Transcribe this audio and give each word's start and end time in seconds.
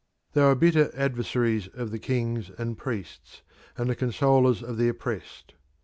They 0.33 0.41
were 0.41 0.55
bitter 0.55 0.89
adversaries 0.95 1.67
of 1.75 1.91
the 1.91 1.99
kings 1.99 2.49
and 2.57 2.75
priests, 2.75 3.43
and 3.77 3.87
the 3.87 3.95
consolers 3.95 4.63
of 4.63 4.77
the 4.77 4.89
oppressed. 4.89 5.53